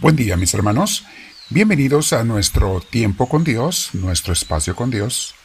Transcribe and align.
Buen 0.00 0.16
día 0.16 0.36
mis 0.36 0.52
hermanos, 0.54 1.04
bienvenidos 1.50 2.12
a 2.12 2.24
nuestro 2.24 2.80
tiempo 2.80 3.28
con 3.28 3.44
Dios, 3.44 3.90
nuestro 3.92 4.32
espacio 4.32 4.74
con 4.74 4.90
Dios, 4.90 5.36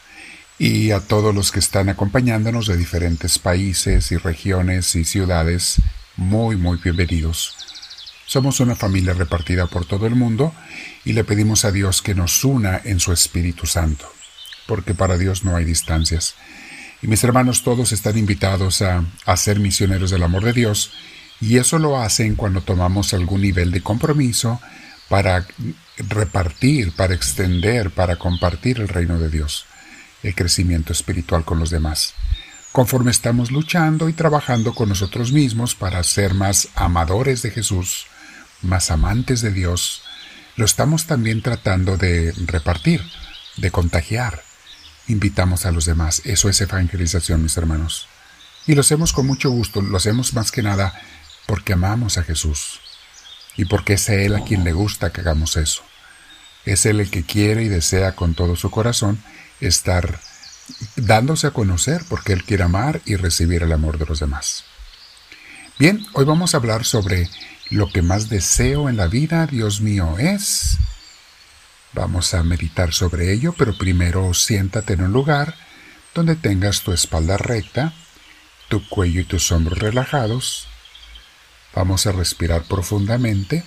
y 0.58 0.90
a 0.90 0.98
todos 0.98 1.32
los 1.32 1.52
que 1.52 1.60
están 1.60 1.88
acompañándonos 1.88 2.66
de 2.66 2.76
diferentes 2.76 3.38
países 3.38 4.10
y 4.10 4.16
regiones 4.16 4.96
y 4.96 5.04
ciudades, 5.04 5.80
muy 6.16 6.56
muy 6.56 6.78
bienvenidos. 6.78 7.54
Somos 8.26 8.58
una 8.58 8.74
familia 8.74 9.14
repartida 9.14 9.68
por 9.68 9.86
todo 9.86 10.06
el 10.06 10.16
mundo 10.16 10.52
y 11.04 11.12
le 11.12 11.22
pedimos 11.22 11.64
a 11.64 11.70
Dios 11.70 12.02
que 12.02 12.16
nos 12.16 12.44
una 12.44 12.80
en 12.84 12.98
su 12.98 13.12
Espíritu 13.12 13.66
Santo, 13.66 14.12
porque 14.66 14.94
para 14.94 15.16
Dios 15.16 15.44
no 15.44 15.54
hay 15.54 15.64
distancias. 15.64 16.34
Y 17.02 17.06
mis 17.06 17.22
hermanos 17.22 17.62
todos 17.62 17.92
están 17.92 18.18
invitados 18.18 18.82
a, 18.82 19.04
a 19.26 19.36
ser 19.36 19.60
misioneros 19.60 20.10
del 20.10 20.24
amor 20.24 20.44
de 20.44 20.52
Dios, 20.52 20.90
y 21.40 21.56
eso 21.56 21.78
lo 21.78 22.00
hacen 22.00 22.36
cuando 22.36 22.60
tomamos 22.60 23.14
algún 23.14 23.40
nivel 23.40 23.70
de 23.70 23.82
compromiso 23.82 24.60
para 25.08 25.46
repartir, 25.96 26.92
para 26.92 27.14
extender, 27.14 27.90
para 27.90 28.16
compartir 28.16 28.78
el 28.78 28.88
reino 28.88 29.18
de 29.18 29.30
Dios, 29.30 29.66
el 30.22 30.34
crecimiento 30.34 30.92
espiritual 30.92 31.44
con 31.44 31.58
los 31.58 31.70
demás. 31.70 32.14
Conforme 32.72 33.10
estamos 33.10 33.50
luchando 33.50 34.08
y 34.08 34.12
trabajando 34.12 34.74
con 34.74 34.90
nosotros 34.90 35.32
mismos 35.32 35.74
para 35.74 36.02
ser 36.04 36.34
más 36.34 36.68
amadores 36.76 37.42
de 37.42 37.50
Jesús, 37.50 38.06
más 38.62 38.90
amantes 38.90 39.40
de 39.40 39.50
Dios, 39.50 40.02
lo 40.56 40.64
estamos 40.64 41.06
también 41.06 41.42
tratando 41.42 41.96
de 41.96 42.32
repartir, 42.46 43.02
de 43.56 43.70
contagiar. 43.70 44.42
Invitamos 45.08 45.66
a 45.66 45.72
los 45.72 45.86
demás. 45.86 46.22
Eso 46.24 46.48
es 46.48 46.60
evangelización, 46.60 47.42
mis 47.42 47.56
hermanos. 47.56 48.06
Y 48.66 48.74
lo 48.74 48.82
hacemos 48.82 49.12
con 49.12 49.26
mucho 49.26 49.50
gusto, 49.50 49.80
lo 49.80 49.96
hacemos 49.96 50.34
más 50.34 50.52
que 50.52 50.62
nada 50.62 50.94
porque 51.50 51.72
amamos 51.72 52.16
a 52.16 52.22
Jesús 52.22 52.78
y 53.56 53.64
porque 53.64 53.94
es 53.94 54.08
Él 54.08 54.36
a 54.36 54.44
quien 54.44 54.62
le 54.62 54.72
gusta 54.72 55.10
que 55.10 55.20
hagamos 55.20 55.56
eso. 55.56 55.82
Es 56.64 56.86
Él 56.86 57.00
el 57.00 57.10
que 57.10 57.24
quiere 57.24 57.64
y 57.64 57.68
desea 57.68 58.14
con 58.14 58.34
todo 58.34 58.54
su 58.54 58.70
corazón 58.70 59.20
estar 59.60 60.20
dándose 60.94 61.48
a 61.48 61.50
conocer 61.50 62.04
porque 62.08 62.34
Él 62.34 62.44
quiere 62.44 62.62
amar 62.62 63.02
y 63.04 63.16
recibir 63.16 63.64
el 63.64 63.72
amor 63.72 63.98
de 63.98 64.06
los 64.06 64.20
demás. 64.20 64.62
Bien, 65.76 66.06
hoy 66.12 66.24
vamos 66.24 66.54
a 66.54 66.58
hablar 66.58 66.84
sobre 66.84 67.28
lo 67.68 67.90
que 67.90 68.02
más 68.02 68.28
deseo 68.28 68.88
en 68.88 68.96
la 68.96 69.08
vida, 69.08 69.44
Dios 69.48 69.80
mío, 69.80 70.18
es. 70.20 70.78
Vamos 71.94 72.32
a 72.32 72.44
meditar 72.44 72.92
sobre 72.92 73.32
ello, 73.32 73.56
pero 73.58 73.76
primero 73.76 74.34
siéntate 74.34 74.92
en 74.92 75.02
un 75.02 75.12
lugar 75.12 75.56
donde 76.14 76.36
tengas 76.36 76.82
tu 76.82 76.92
espalda 76.92 77.38
recta, 77.38 77.92
tu 78.68 78.88
cuello 78.88 79.22
y 79.22 79.24
tus 79.24 79.50
hombros 79.50 79.80
relajados, 79.80 80.69
Vamos 81.74 82.06
a 82.06 82.12
respirar 82.12 82.62
profundamente. 82.64 83.64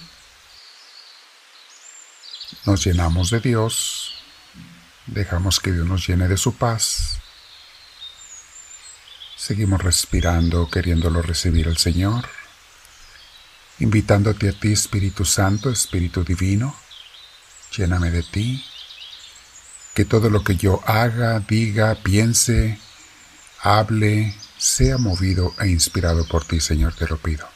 Nos 2.66 2.84
llenamos 2.86 3.30
de 3.30 3.40
Dios. 3.40 4.16
Dejamos 5.08 5.60
que 5.60 5.72
Dios 5.72 5.88
nos 5.88 6.08
llene 6.08 6.28
de 6.28 6.38
su 6.38 6.56
paz. 6.56 7.20
Seguimos 9.38 9.82
respirando, 9.82 10.70
queriéndolo 10.70 11.22
recibir 11.22 11.68
el 11.68 11.78
Señor. 11.78 12.28
Invitándote 13.80 14.50
a 14.50 14.54
ti, 14.54 14.72
Espíritu 14.72 15.26
Santo, 15.26 15.70
Espíritu 15.70 16.24
Divino. 16.24 16.76
Lléname 17.76 18.12
de 18.12 18.24
ti. 18.24 18.66
Que 19.94 20.06
todo 20.06 20.30
lo 20.30 20.44
que 20.44 20.56
yo 20.56 20.82
haga, 20.86 21.40
diga, 21.40 21.96
piense, 21.96 22.80
hable, 23.62 24.36
sea 24.58 24.98
movido 24.98 25.54
e 25.60 25.68
inspirado 25.68 26.26
por 26.28 26.46
ti, 26.46 26.60
Señor, 26.60 26.96
te 26.96 27.08
lo 27.08 27.18
pido. 27.18 27.53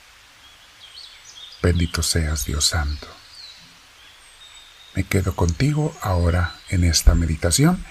Bendito 1.61 2.03
seas, 2.03 2.45
Dios 2.45 2.65
Santo. 2.65 3.07
Me 4.95 5.03
quedo 5.03 5.35
contigo 5.35 5.95
ahora 6.01 6.55
en 6.69 6.83
esta 6.83 7.15
meditación 7.15 7.83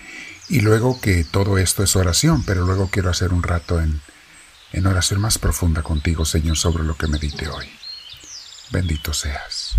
y 0.49 0.61
luego 0.61 1.01
que 1.01 1.25
todo 1.25 1.59
esto 1.59 1.83
es 1.83 1.97
oración, 1.97 2.45
pero 2.45 2.65
luego 2.65 2.91
quiero 2.91 3.11
hacer 3.11 3.33
un 3.33 3.43
rato 3.43 3.81
en, 3.81 4.01
en 4.73 4.87
oración 4.87 5.21
más 5.21 5.39
profunda 5.39 5.83
contigo, 5.83 6.25
Señor, 6.25 6.57
sobre 6.57 6.85
lo 6.85 6.97
que 6.97 7.09
medite 7.09 7.49
hoy. 7.49 7.67
Bendito 8.71 9.13
seas. 9.13 9.75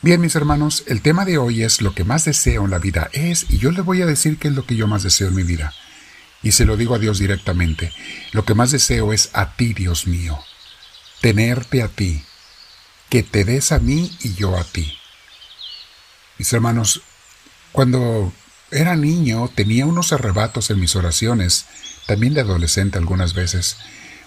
Bien, 0.00 0.20
mis 0.20 0.34
hermanos, 0.34 0.82
el 0.86 1.00
tema 1.00 1.24
de 1.24 1.38
hoy 1.38 1.62
es 1.62 1.80
lo 1.80 1.94
que 1.94 2.02
más 2.02 2.24
deseo 2.24 2.64
en 2.64 2.70
la 2.70 2.78
vida 2.78 3.08
es, 3.12 3.46
y 3.50 3.58
yo 3.58 3.70
le 3.70 3.82
voy 3.82 4.02
a 4.02 4.06
decir 4.06 4.38
qué 4.38 4.48
es 4.48 4.54
lo 4.54 4.66
que 4.66 4.74
yo 4.74 4.88
más 4.88 5.04
deseo 5.04 5.28
en 5.28 5.36
mi 5.36 5.44
vida. 5.44 5.72
Y 6.42 6.52
se 6.52 6.64
lo 6.64 6.76
digo 6.76 6.96
a 6.96 6.98
Dios 6.98 7.20
directamente. 7.20 7.92
Lo 8.32 8.44
que 8.44 8.54
más 8.54 8.72
deseo 8.72 9.12
es 9.12 9.30
a 9.32 9.54
ti, 9.54 9.74
Dios 9.74 10.08
mío 10.08 10.42
tenerte 11.22 11.82
a 11.82 11.88
ti, 11.88 12.22
que 13.08 13.22
te 13.22 13.44
des 13.44 13.72
a 13.72 13.78
mí 13.78 14.14
y 14.20 14.34
yo 14.34 14.58
a 14.58 14.64
ti. 14.64 14.92
Mis 16.36 16.52
hermanos, 16.52 17.00
cuando 17.70 18.32
era 18.70 18.96
niño 18.96 19.48
tenía 19.54 19.86
unos 19.86 20.12
arrebatos 20.12 20.70
en 20.70 20.80
mis 20.80 20.96
oraciones, 20.96 21.66
también 22.06 22.34
de 22.34 22.40
adolescente 22.40 22.98
algunas 22.98 23.32
veces, 23.34 23.78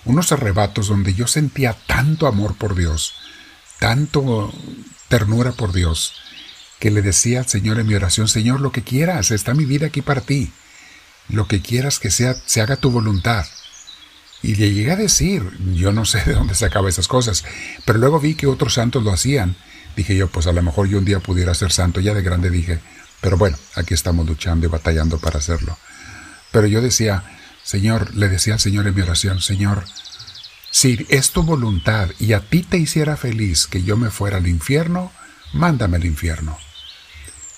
unos 0.06 0.32
arrebatos 0.32 0.88
donde 0.88 1.14
yo 1.14 1.28
sentía 1.28 1.74
tanto 1.86 2.28
amor 2.28 2.56
por 2.56 2.76
Dios, 2.76 3.14
tanto 3.80 4.54
ternura 5.10 5.52
por 5.52 5.74
Dios, 5.74 6.14
que 6.80 6.92
le 6.92 7.02
decía 7.02 7.40
al 7.40 7.48
Señor 7.48 7.80
en 7.80 7.88
mi 7.88 7.96
oración, 7.96 8.30
Señor, 8.30 8.62
lo 8.62 8.72
que 8.72 8.84
quieras, 8.84 9.32
está 9.32 9.54
mi 9.54 9.66
vida 9.66 9.88
aquí 9.88 10.02
para 10.02 10.22
ti, 10.22 10.54
lo 11.28 11.48
que 11.48 11.62
quieras 11.62 12.00
que 12.00 12.12
sea, 12.12 12.36
se 12.46 12.62
haga 12.62 12.78
tu 12.78 12.90
voluntad. 12.90 13.46
Y 14.46 14.54
le 14.54 14.72
llegué 14.72 14.92
a 14.92 14.96
decir, 14.96 15.42
yo 15.74 15.92
no 15.92 16.06
sé 16.06 16.24
de 16.24 16.36
dónde 16.36 16.54
sacaba 16.54 16.88
esas 16.88 17.08
cosas, 17.08 17.44
pero 17.84 17.98
luego 17.98 18.20
vi 18.20 18.36
que 18.36 18.46
otros 18.46 18.76
santos 18.76 19.02
lo 19.04 19.12
hacían. 19.12 19.56
Dije 19.96 20.16
yo, 20.16 20.28
pues 20.28 20.46
a 20.46 20.52
lo 20.52 20.62
mejor 20.62 20.88
yo 20.88 21.00
un 21.00 21.06
día 21.06 21.20
pudiera 21.20 21.56
ser 21.56 21.72
santo, 21.72 22.00
ya 22.00 22.14
de 22.14 22.22
grande 22.22 22.52
dije, 22.52 22.80
pero 23.22 23.38
bueno, 23.38 23.58
aquí 23.74 23.96
estamos 23.96 24.28
luchando 24.28 24.68
y 24.68 24.70
batallando 24.70 25.18
para 25.18 25.40
hacerlo. 25.40 25.80
Pero 26.52 26.68
yo 26.68 26.84
decía, 26.84 27.24
Señor, 27.64 28.14
le 28.14 28.30
decía 28.30 28.54
al 28.54 28.60
Señor 28.60 28.86
en 28.86 28.94
mi 28.94 29.02
oración, 29.02 29.42
Señor, 29.42 29.84
si 30.70 31.08
es 31.10 31.32
tu 31.32 31.42
voluntad 31.42 32.12
y 32.20 32.34
a 32.34 32.42
ti 32.42 32.62
te 32.62 32.78
hiciera 32.78 33.18
feliz 33.18 33.66
que 33.66 33.82
yo 33.82 33.98
me 33.98 34.12
fuera 34.12 34.38
al 34.38 34.48
infierno, 34.48 35.12
mándame 35.54 35.98
al 35.98 36.06
infierno. 36.06 36.56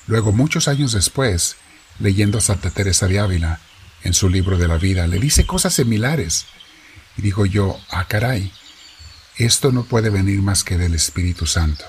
Luego, 0.06 0.32
muchos 0.32 0.70
años 0.70 0.94
después, 0.94 1.58
leyendo 2.00 2.38
a 2.38 2.42
Santa 2.42 2.70
Teresa 2.70 3.10
de 3.10 3.20
Ávila, 3.20 3.60
en 4.04 4.14
su 4.14 4.30
libro 4.30 4.58
de 4.58 4.70
la 4.70 4.78
vida, 4.78 5.06
le 5.06 5.20
dice 5.20 5.46
cosas 5.46 5.74
similares. 5.74 6.46
Y 7.18 7.22
digo 7.22 7.46
yo, 7.46 7.80
ah 7.90 8.08
caray, 8.08 8.52
esto 9.38 9.72
no 9.72 9.84
puede 9.84 10.10
venir 10.10 10.42
más 10.42 10.64
que 10.64 10.78
del 10.78 10.96
Espíritu 10.96 11.46
Santo. 11.46 11.86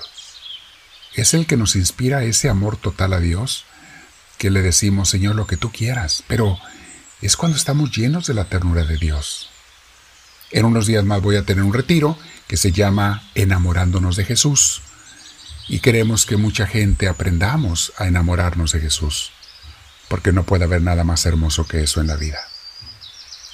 Es 1.15 1.33
el 1.33 1.45
que 1.45 1.57
nos 1.57 1.75
inspira 1.75 2.23
ese 2.23 2.49
amor 2.49 2.77
total 2.77 3.13
a 3.13 3.19
Dios, 3.19 3.65
que 4.37 4.49
le 4.49 4.61
decimos, 4.61 5.09
Señor, 5.09 5.35
lo 5.35 5.47
que 5.47 5.57
tú 5.57 5.71
quieras, 5.71 6.23
pero 6.27 6.57
es 7.21 7.35
cuando 7.35 7.57
estamos 7.57 7.95
llenos 7.95 8.27
de 8.27 8.33
la 8.33 8.45
ternura 8.45 8.83
de 8.83 8.97
Dios. 8.97 9.49
En 10.51 10.65
unos 10.65 10.87
días 10.87 11.03
más 11.03 11.21
voy 11.21 11.35
a 11.35 11.43
tener 11.43 11.63
un 11.63 11.73
retiro 11.73 12.17
que 12.47 12.57
se 12.57 12.71
llama 12.71 13.29
Enamorándonos 13.35 14.15
de 14.15 14.25
Jesús. 14.25 14.81
Y 15.67 15.79
queremos 15.79 16.25
que 16.25 16.37
mucha 16.37 16.65
gente 16.65 17.07
aprendamos 17.07 17.93
a 17.97 18.07
enamorarnos 18.07 18.71
de 18.71 18.79
Jesús, 18.79 19.31
porque 20.07 20.31
no 20.31 20.43
puede 20.43 20.63
haber 20.63 20.81
nada 20.81 21.03
más 21.03 21.25
hermoso 21.25 21.67
que 21.67 21.83
eso 21.83 22.01
en 22.01 22.07
la 22.07 22.15
vida. 22.15 22.39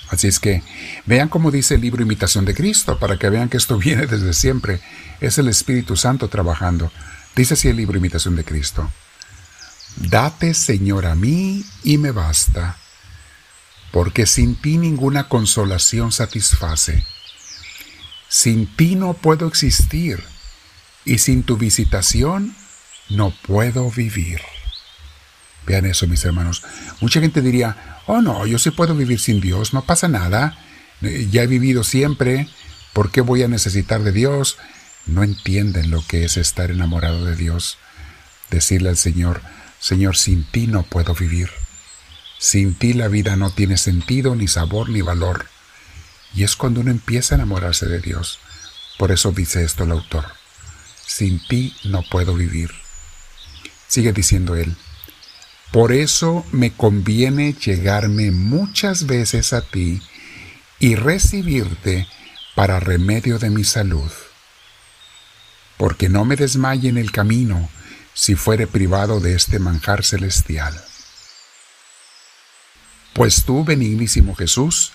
Así 0.10 0.28
es 0.28 0.40
que 0.40 0.62
vean 1.06 1.30
cómo 1.30 1.52
dice 1.52 1.76
el 1.76 1.82
libro 1.82 2.04
Imitación 2.04 2.46
de 2.46 2.54
Cristo, 2.54 3.00
para 3.00 3.18
que 3.18 3.30
vean 3.30 3.50
que 3.50 3.58
esto 3.58 3.78
viene 3.80 4.06
desde 4.06 4.34
siempre. 4.34 4.82
Es 5.22 5.38
el 5.38 5.48
Espíritu 5.48 5.96
Santo 5.96 6.28
trabajando. 6.30 6.92
Dice 7.36 7.56
así 7.56 7.68
el 7.68 7.78
libro 7.78 7.98
Imitación 7.98 8.36
de 8.36 8.44
Cristo. 8.44 8.90
Date, 9.98 10.54
Señor, 10.54 11.06
a 11.06 11.16
mí 11.16 11.64
y 11.84 11.98
me 11.98 12.12
basta, 12.12 12.78
porque 13.92 14.26
sin 14.26 14.56
ti 14.56 14.78
ninguna 14.78 15.30
consolación 15.30 16.12
satisface. 16.12 17.06
Sin 18.28 18.68
ti 18.76 18.96
no 18.96 19.14
puedo 19.14 19.48
existir, 19.48 20.22
y 21.06 21.20
sin 21.20 21.44
tu 21.44 21.56
visitación 21.56 22.56
no 23.10 23.34
puedo 23.46 23.90
vivir. 23.90 24.42
Vean 25.66 25.86
eso, 25.86 26.08
mis 26.08 26.24
hermanos. 26.26 26.64
Mucha 27.02 27.20
gente 27.20 27.42
diría, 27.42 28.00
oh 28.06 28.22
no, 28.22 28.46
yo 28.46 28.60
sí 28.60 28.72
puedo 28.72 28.96
vivir 28.96 29.20
sin 29.20 29.42
Dios, 29.42 29.74
no 29.74 29.84
pasa 29.84 30.08
nada. 30.08 30.58
Ya 31.02 31.44
he 31.44 31.48
vivido 31.48 31.84
siempre, 31.84 32.48
¿por 32.94 33.12
qué 33.12 33.22
voy 33.22 33.44
a 33.44 33.48
necesitar 33.48 34.04
de 34.04 34.12
Dios? 34.12 34.58
No 35.06 35.24
entienden 35.24 35.92
lo 35.92 36.06
que 36.06 36.26
es 36.26 36.38
estar 36.38 36.72
enamorado 36.72 37.26
de 37.26 37.36
Dios. 37.36 37.78
Decirle 38.50 38.90
al 38.90 38.98
Señor, 38.98 39.42
Señor, 39.80 40.18
sin 40.18 40.44
ti 40.44 40.68
no 40.68 40.84
puedo 40.84 41.14
vivir. 41.14 41.50
Sin 42.38 42.76
ti 42.76 42.94
la 42.94 43.08
vida 43.08 43.36
no 43.36 43.52
tiene 43.52 43.78
sentido, 43.78 44.36
ni 44.36 44.48
sabor, 44.48 44.90
ni 44.90 45.02
valor. 45.02 45.48
Y 46.34 46.44
es 46.44 46.56
cuando 46.56 46.82
uno 46.82 46.92
empieza 46.92 47.36
a 47.36 47.38
enamorarse 47.38 47.86
de 47.88 48.00
Dios. 48.00 48.40
Por 48.98 49.12
eso 49.12 49.32
dice 49.32 49.64
esto 49.64 49.84
el 49.84 49.92
autor. 49.92 50.26
Sin 51.06 51.40
ti 51.48 51.76
no 51.84 52.04
puedo 52.04 52.36
vivir. 52.36 52.72
Sigue 53.88 54.12
diciendo 54.12 54.56
él, 54.56 54.76
por 55.76 55.92
eso 55.92 56.46
me 56.54 56.72
conviene 56.72 57.52
llegarme 57.52 58.32
muchas 58.32 59.08
veces 59.08 59.52
a 59.52 59.60
ti 59.60 60.02
y 60.80 60.96
recibirte 60.96 62.08
para 62.56 62.80
remedio 62.80 63.40
de 63.40 63.50
mi 63.50 63.66
salud. 63.66 64.10
porque 65.76 66.08
no 66.08 66.24
me 66.24 66.38
desmaye 66.38 66.88
en 66.88 66.98
el 66.98 67.12
camino 67.12 67.70
si 68.14 68.36
fuere 68.36 68.68
privado 68.68 69.20
de 69.20 69.36
este 69.36 69.60
manjar 69.60 70.06
celestial. 70.06 70.74
Pues 73.12 73.44
tú, 73.44 73.66
benignísimo 73.66 74.34
Jesús, 74.34 74.94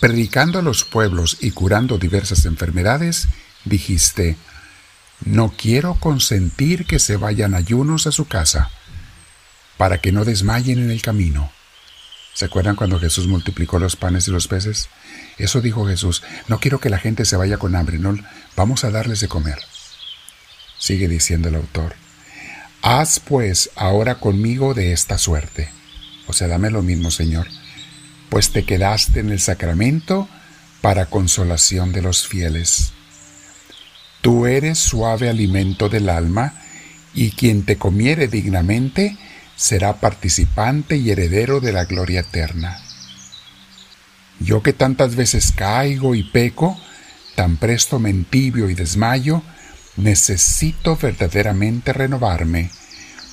predicando 0.00 0.58
a 0.58 0.62
los 0.62 0.82
pueblos 0.82 1.36
y 1.40 1.52
curando 1.52 1.96
diversas 1.96 2.44
enfermedades, 2.44 3.28
dijiste, 3.64 4.36
no 5.24 5.54
quiero 5.56 5.94
consentir 5.94 6.86
que 6.86 6.98
se 6.98 7.16
vayan 7.16 7.54
ayunos 7.54 8.08
a 8.08 8.10
su 8.10 8.26
casa, 8.26 8.72
para 9.78 9.98
que 9.98 10.12
no 10.12 10.26
desmayen 10.26 10.78
en 10.80 10.90
el 10.90 11.00
camino. 11.00 11.50
¿Se 12.34 12.44
acuerdan 12.44 12.76
cuando 12.76 13.00
Jesús 13.00 13.26
multiplicó 13.26 13.78
los 13.78 13.96
panes 13.96 14.28
y 14.28 14.30
los 14.30 14.46
peces? 14.46 14.90
Eso 15.38 15.60
dijo 15.60 15.88
Jesús, 15.88 16.22
no 16.46 16.60
quiero 16.60 16.78
que 16.78 16.90
la 16.90 16.98
gente 16.98 17.24
se 17.24 17.36
vaya 17.36 17.56
con 17.56 17.74
hambre, 17.74 17.98
no, 17.98 18.14
vamos 18.54 18.84
a 18.84 18.90
darles 18.90 19.20
de 19.20 19.28
comer. 19.28 19.58
Sigue 20.78 21.08
diciendo 21.08 21.48
el 21.48 21.54
autor, 21.54 21.94
haz 22.82 23.18
pues 23.20 23.70
ahora 23.74 24.16
conmigo 24.16 24.74
de 24.74 24.92
esta 24.92 25.16
suerte. 25.16 25.70
O 26.26 26.32
sea, 26.32 26.46
dame 26.46 26.70
lo 26.70 26.82
mismo, 26.82 27.10
Señor, 27.10 27.48
pues 28.28 28.50
te 28.50 28.64
quedaste 28.64 29.20
en 29.20 29.30
el 29.30 29.40
sacramento 29.40 30.28
para 30.82 31.06
consolación 31.06 31.92
de 31.92 32.02
los 32.02 32.28
fieles. 32.28 32.92
Tú 34.20 34.46
eres 34.46 34.78
suave 34.78 35.28
alimento 35.28 35.88
del 35.88 36.08
alma, 36.08 36.54
y 37.14 37.32
quien 37.32 37.64
te 37.64 37.76
comiere 37.76 38.28
dignamente 38.28 39.16
será 39.58 39.94
participante 40.00 40.96
y 40.96 41.10
heredero 41.10 41.58
de 41.58 41.72
la 41.72 41.84
gloria 41.84 42.20
eterna. 42.20 42.80
Yo 44.38 44.62
que 44.62 44.72
tantas 44.72 45.16
veces 45.16 45.50
caigo 45.50 46.14
y 46.14 46.22
peco, 46.22 46.78
tan 47.34 47.56
presto 47.56 47.98
me 47.98 48.10
entibio 48.10 48.70
y 48.70 48.74
desmayo, 48.74 49.42
necesito 49.96 50.96
verdaderamente 50.96 51.92
renovarme, 51.92 52.70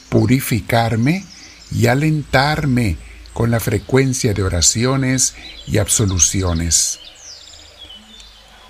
purificarme 0.09 1.23
y 1.71 1.85
alentarme 1.85 2.97
con 3.33 3.51
la 3.51 3.59
frecuencia 3.59 4.33
de 4.33 4.41
oraciones 4.41 5.35
y 5.67 5.77
absoluciones 5.77 6.99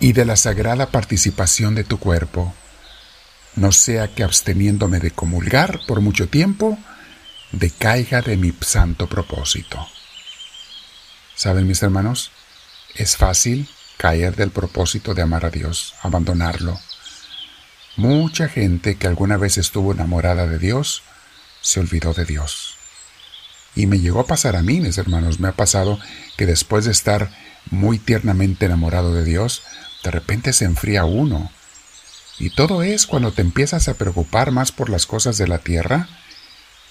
y 0.01 0.11
de 0.11 0.25
la 0.25 0.35
sagrada 0.35 0.87
participación 0.87 1.73
de 1.73 1.85
tu 1.85 1.99
cuerpo, 1.99 2.53
no 3.55 3.71
sea 3.71 4.13
que 4.13 4.23
absteniéndome 4.23 4.99
de 4.99 5.11
comulgar 5.11 5.79
por 5.87 6.01
mucho 6.01 6.27
tiempo, 6.27 6.77
decaiga 7.55 8.21
de 8.21 8.35
mi 8.37 8.53
santo 8.61 9.07
propósito. 9.07 9.87
¿Saben 11.35 11.67
mis 11.67 11.81
hermanos? 11.81 12.31
Es 12.95 13.15
fácil 13.15 13.67
caer 13.97 14.35
del 14.35 14.51
propósito 14.51 15.13
de 15.13 15.21
amar 15.21 15.45
a 15.45 15.49
Dios, 15.49 15.93
abandonarlo. 16.01 16.79
Mucha 17.95 18.49
gente 18.49 18.97
que 18.97 19.07
alguna 19.07 19.37
vez 19.37 19.57
estuvo 19.57 19.93
enamorada 19.93 20.47
de 20.47 20.59
Dios, 20.59 21.01
se 21.61 21.79
olvidó 21.79 22.13
de 22.13 22.25
Dios. 22.25 22.75
Y 23.73 23.87
me 23.87 23.99
llegó 23.99 24.19
a 24.19 24.27
pasar 24.27 24.55
a 24.57 24.61
mí, 24.61 24.81
mis 24.81 24.97
hermanos, 24.97 25.39
me 25.39 25.47
ha 25.47 25.53
pasado 25.53 25.97
que 26.37 26.45
después 26.45 26.85
de 26.85 26.91
estar 26.91 27.31
muy 27.71 27.99
tiernamente 27.99 28.65
enamorado 28.65 29.13
de 29.13 29.23
Dios, 29.23 29.63
de 30.03 30.11
repente 30.11 30.51
se 30.51 30.65
enfría 30.65 31.05
uno. 31.05 31.51
Y 32.37 32.49
todo 32.49 32.83
es 32.83 33.05
cuando 33.05 33.31
te 33.31 33.41
empiezas 33.41 33.87
a 33.87 33.93
preocupar 33.93 34.51
más 34.51 34.73
por 34.73 34.89
las 34.89 35.05
cosas 35.05 35.37
de 35.37 35.47
la 35.47 35.59
tierra 35.59 36.09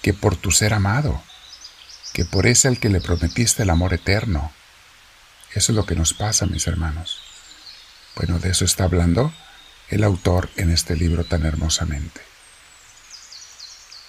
que 0.05 0.13
por 0.13 0.35
tu 0.35 0.51
ser 0.51 0.75
amado, 0.75 1.19
que 2.13 2.25
por 2.25 2.45
ese 2.45 2.67
al 2.67 2.79
que 2.79 2.89
le 2.89 3.01
prometiste 3.01 3.63
el 3.63 3.71
amor 3.71 3.91
eterno. 3.91 4.51
Eso 5.55 5.71
es 5.71 5.75
lo 5.75 5.87
que 5.87 5.95
nos 5.95 6.13
pasa, 6.13 6.45
mis 6.45 6.67
hermanos. 6.67 7.17
Bueno, 8.15 8.37
de 8.37 8.51
eso 8.51 8.65
está 8.65 8.83
hablando 8.83 9.33
el 9.89 10.03
autor 10.03 10.51
en 10.57 10.69
este 10.69 10.95
libro 10.95 11.23
tan 11.23 11.43
hermosamente. 11.43 12.21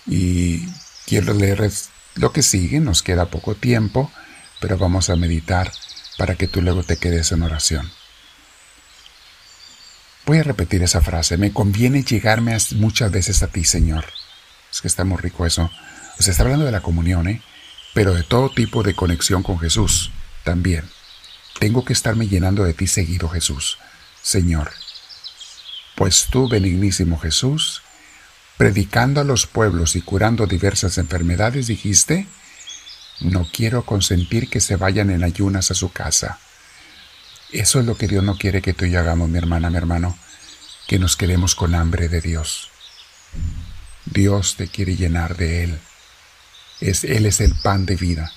Y 0.04 0.68
quiero 1.06 1.32
leer 1.32 1.72
lo 2.16 2.30
que 2.30 2.42
sigue, 2.42 2.78
nos 2.80 3.02
queda 3.02 3.30
poco 3.30 3.54
tiempo, 3.54 4.12
pero 4.60 4.76
vamos 4.76 5.08
a 5.08 5.16
meditar 5.16 5.72
para 6.18 6.34
que 6.34 6.46
tú 6.46 6.60
luego 6.60 6.82
te 6.82 6.98
quedes 6.98 7.32
en 7.32 7.42
oración. 7.42 7.90
Voy 10.26 10.40
a 10.40 10.42
repetir 10.42 10.82
esa 10.82 11.00
frase. 11.00 11.38
Me 11.38 11.54
conviene 11.54 12.02
llegarme 12.02 12.54
muchas 12.72 13.10
veces 13.10 13.42
a 13.42 13.46
ti, 13.46 13.64
Señor. 13.64 14.04
Es 14.70 14.80
que 14.80 14.88
está 14.88 15.04
muy 15.04 15.18
rico 15.18 15.46
eso. 15.46 15.70
O 16.18 16.22
sea, 16.22 16.32
está 16.32 16.42
hablando 16.42 16.64
de 16.64 16.72
la 16.72 16.80
comunión, 16.80 17.28
¿eh? 17.28 17.42
Pero 17.94 18.14
de 18.14 18.22
todo 18.22 18.50
tipo 18.50 18.82
de 18.82 18.94
conexión 18.94 19.42
con 19.42 19.58
Jesús 19.58 20.10
también. 20.44 20.84
Tengo 21.58 21.84
que 21.84 21.92
estarme 21.92 22.28
llenando 22.28 22.64
de 22.64 22.74
ti 22.74 22.86
seguido, 22.86 23.28
Jesús. 23.28 23.78
Señor. 24.22 24.70
Pues 25.94 26.26
tú, 26.30 26.48
benignísimo 26.48 27.18
Jesús, 27.18 27.82
predicando 28.58 29.22
a 29.22 29.24
los 29.24 29.46
pueblos 29.46 29.96
y 29.96 30.02
curando 30.02 30.46
diversas 30.46 30.98
enfermedades, 30.98 31.68
dijiste, 31.68 32.26
no 33.20 33.48
quiero 33.50 33.86
consentir 33.86 34.50
que 34.50 34.60
se 34.60 34.76
vayan 34.76 35.08
en 35.10 35.24
ayunas 35.24 35.70
a 35.70 35.74
su 35.74 35.90
casa 35.90 36.38
eso 37.52 37.80
es 37.80 37.86
lo 37.86 37.96
que 37.96 38.08
Dios 38.08 38.24
no 38.24 38.36
quiere 38.36 38.60
que 38.60 38.74
tú 38.74 38.84
y 38.84 38.90
yo 38.90 39.00
hagamos, 39.00 39.28
mi 39.28 39.38
hermana, 39.38 39.70
mi 39.70 39.76
hermano, 39.76 40.18
que 40.86 40.98
nos 40.98 41.16
quedemos 41.16 41.54
con 41.54 41.74
hambre 41.74 42.08
de 42.08 42.20
Dios. 42.20 42.70
Dios 44.06 44.56
te 44.56 44.68
quiere 44.68 44.96
llenar 44.96 45.36
de 45.36 45.64
Él. 45.64 45.78
Es, 46.80 47.04
Él 47.04 47.26
es 47.26 47.40
el 47.40 47.54
pan 47.54 47.86
de 47.86 47.96
vida. 47.96 48.32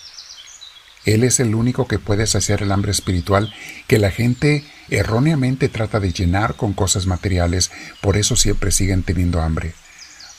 Él 1.06 1.24
es 1.24 1.40
el 1.40 1.56
único 1.56 1.88
que 1.88 2.00
puede 2.00 2.28
saciar 2.28 2.62
el 2.62 2.72
hambre 2.72 2.92
espiritual 2.92 3.54
que 3.88 4.00
la 4.00 4.12
gente 4.12 4.66
erróneamente 4.90 5.70
trata 5.70 6.00
de 6.00 6.12
llenar 6.12 6.56
con 6.56 6.74
cosas 6.74 7.06
materiales, 7.06 7.72
por 8.02 8.18
eso 8.18 8.36
siempre 8.36 8.72
siguen 8.72 9.04
teniendo 9.04 9.42
hambre. 9.42 9.74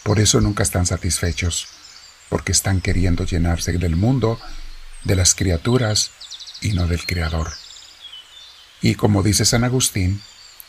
Por 0.03 0.21
eso 0.21 0.41
nunca 0.41 0.63
están 0.63 0.87
satisfechos, 0.87 1.69
porque 2.29 2.53
están 2.53 2.81
queriendo 2.81 3.25
llenarse 3.25 3.73
del 3.73 3.97
mundo, 3.97 4.39
de 5.05 5.17
las 5.17 5.35
criaturas 5.35 6.11
y 6.61 6.73
no 6.73 6.87
del 6.87 7.07
Creador. 7.07 7.51
Y 8.83 8.95
como 8.95 9.23
dice 9.23 9.45
San 9.45 9.65
Agustín, 9.65 10.21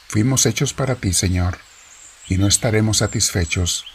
fuimos 0.07 0.45
hechos 0.45 0.73
para 0.73 0.95
ti, 0.95 1.13
Señor, 1.13 1.57
y 2.27 2.37
no 2.37 2.47
estaremos 2.47 2.97
satisfechos 2.97 3.85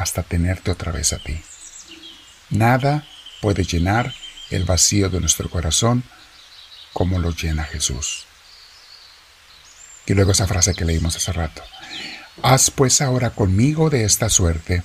hasta 0.00 0.22
tenerte 0.22 0.70
otra 0.70 0.92
vez 0.92 1.12
a 1.12 1.18
ti. 1.18 1.42
Nada 2.48 3.06
puede 3.42 3.64
llenar 3.64 4.14
el 4.50 4.64
vacío 4.64 5.10
de 5.10 5.20
nuestro 5.20 5.50
corazón 5.50 6.04
como 6.92 7.18
lo 7.18 7.32
llena 7.32 7.64
Jesús. 7.64 8.24
Y 10.06 10.14
luego 10.14 10.32
esa 10.32 10.46
frase 10.46 10.74
que 10.74 10.86
leímos 10.86 11.16
hace 11.16 11.32
rato. 11.32 11.62
Haz 12.42 12.70
pues 12.70 13.02
ahora 13.02 13.30
conmigo 13.30 13.90
de 13.90 14.04
esta 14.04 14.30
suerte, 14.30 14.82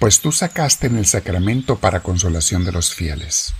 pues 0.00 0.20
tú 0.20 0.32
sacaste 0.32 0.88
en 0.88 0.98
el 0.98 1.06
sacramento 1.06 1.78
para 1.78 2.02
consolación 2.02 2.64
de 2.64 2.72
los 2.72 2.92
fieles. 2.94 3.54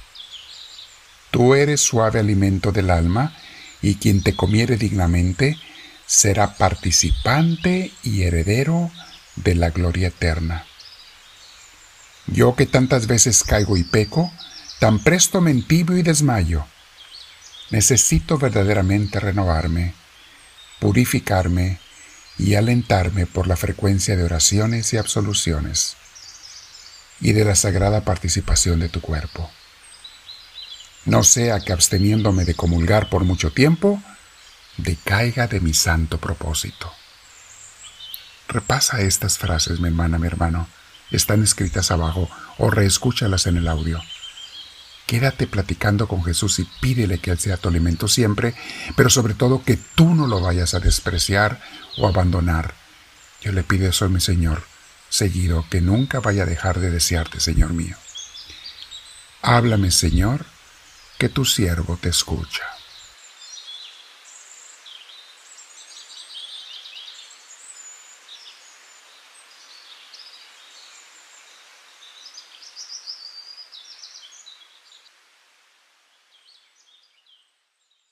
Tú 1.30 1.54
eres 1.54 1.80
suave 1.80 2.18
alimento 2.18 2.72
del 2.72 2.90
alma 2.90 3.36
y 3.80 3.94
quien 3.94 4.22
te 4.22 4.34
comiere 4.34 4.76
dignamente 4.76 5.56
será 6.06 6.54
participante 6.54 7.92
y 8.02 8.22
heredero 8.22 8.90
de 9.36 9.54
la 9.54 9.70
gloria 9.70 10.08
eterna. 10.08 10.66
Yo 12.26 12.56
que 12.56 12.66
tantas 12.66 13.06
veces 13.06 13.44
caigo 13.44 13.76
y 13.76 13.84
peco, 13.84 14.32
tan 14.80 14.98
presto 14.98 15.40
me 15.40 15.52
y 15.52 16.02
desmayo. 16.02 16.66
Necesito 17.70 18.38
verdaderamente 18.38 19.20
renovarme, 19.20 19.94
purificarme 20.80 21.78
y 22.38 22.54
alentarme 22.54 23.26
por 23.26 23.46
la 23.46 23.56
frecuencia 23.56 24.16
de 24.16 24.24
oraciones 24.24 24.92
y 24.92 24.96
absoluciones 24.96 25.96
y 27.20 27.32
de 27.32 27.44
la 27.44 27.54
sagrada 27.54 28.04
participación 28.04 28.80
de 28.80 28.88
tu 28.88 29.00
cuerpo 29.00 29.50
no 31.06 31.22
sea 31.22 31.60
que 31.60 31.72
absteniéndome 31.72 32.44
de 32.44 32.54
comulgar 32.54 33.08
por 33.08 33.24
mucho 33.24 33.52
tiempo, 33.52 34.02
decaiga 34.76 35.46
de 35.46 35.60
mi 35.60 35.72
santo 35.72 36.18
propósito. 36.18 36.92
Repasa 38.48 39.00
estas 39.00 39.38
frases, 39.38 39.80
mi 39.80 39.88
hermana, 39.88 40.18
mi 40.18 40.26
hermano. 40.26 40.68
Están 41.10 41.42
escritas 41.42 41.90
abajo 41.90 42.28
o 42.58 42.70
reescúchalas 42.70 43.46
en 43.46 43.56
el 43.56 43.68
audio. 43.68 44.00
Quédate 45.06 45.46
platicando 45.46 46.08
con 46.08 46.24
Jesús 46.24 46.58
y 46.58 46.64
pídele 46.80 47.18
que 47.18 47.30
Él 47.30 47.38
sea 47.38 47.56
tu 47.56 47.68
alimento 47.68 48.08
siempre, 48.08 48.54
pero 48.96 49.08
sobre 49.08 49.34
todo 49.34 49.62
que 49.62 49.76
tú 49.76 50.14
no 50.14 50.26
lo 50.26 50.40
vayas 50.40 50.74
a 50.74 50.80
despreciar 50.80 51.60
o 51.96 52.08
abandonar. 52.08 52.74
Yo 53.40 53.52
le 53.52 53.62
pido 53.62 53.88
eso 53.88 54.04
a 54.04 54.08
mi 54.08 54.20
Señor, 54.20 54.64
seguido, 55.08 55.64
que 55.70 55.80
nunca 55.80 56.18
vaya 56.18 56.42
a 56.42 56.46
dejar 56.46 56.80
de 56.80 56.90
desearte, 56.90 57.38
Señor 57.38 57.72
mío. 57.72 57.96
Háblame, 59.42 59.92
Señor, 59.92 60.44
que 61.18 61.28
tu 61.28 61.44
siervo 61.44 61.96
te 62.00 62.08
escucha. 62.08 62.64